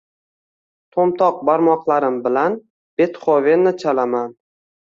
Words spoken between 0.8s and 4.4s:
To’mtoq barmoqlarim bilan Betxovenni chalaman